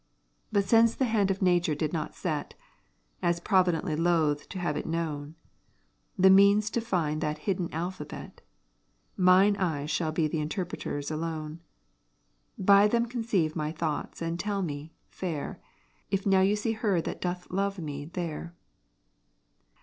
[0.51, 2.55] But since the hand of nature did not set
[3.21, 5.35] (As providently loath to have it known)
[6.17, 8.41] The means to find that hidden alphabet,
[9.15, 11.59] Mine eyes shall be the interpreters alone:
[12.57, 15.59] By them conceive my thoughts, and tell me, fair,
[16.09, 18.55] If now you see her that doth love me, there.